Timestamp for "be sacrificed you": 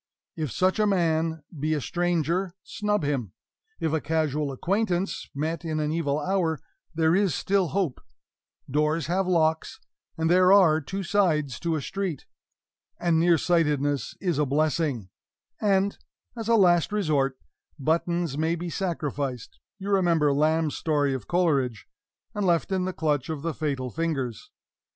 18.55-19.91